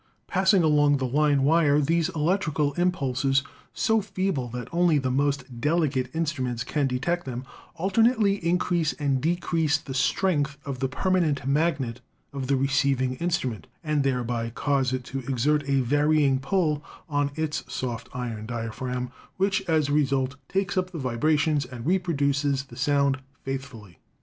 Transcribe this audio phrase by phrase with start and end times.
[0.25, 6.09] Passing along the line wire, these electrical impulses, so feeble that only the most delicate
[6.15, 7.43] instruments can detect them,
[7.75, 11.99] alternately increase and decrease the strength of the permanent mag THE TELEPHONE
[12.31, 16.83] 263 net of the receiving instrument, and thereby cause it to exert a varying pull
[17.07, 22.63] on its soft iron diaphragm, which, as a result, takes up the vibrations and reproduces
[22.63, 23.99] the sound faithfully."